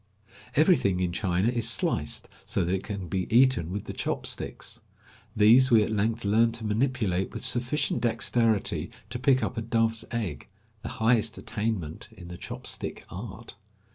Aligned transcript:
Everything 0.55 0.99
in 0.99 1.11
China 1.11 1.49
is 1.49 1.69
sliced 1.69 2.27
so 2.43 2.65
that 2.65 2.73
it 2.73 2.83
can 2.83 3.07
be 3.07 3.27
eaten 3.31 3.71
with 3.71 3.83
the 3.83 3.93
chop 3.93 4.25
sticks. 4.25 4.81
These 5.35 5.69
we 5.69 5.83
at 5.83 5.91
length 5.91 6.25
learned 6.25 6.55
to 6.55 6.65
manipulate 6.65 7.31
with 7.31 7.45
sufficient 7.45 8.01
dexterity 8.01 8.89
to 9.11 9.19
pick 9.19 9.43
up 9.43 9.57
a 9.57 9.61
dove's 9.61 10.03
egg— 10.09 10.47
the 10.81 10.89
highest 10.97 11.37
attainment 11.37 12.07
in 12.17 12.29
the 12.29 12.37
chop 12.37 12.65
stick 12.65 13.05
art. 13.11 13.53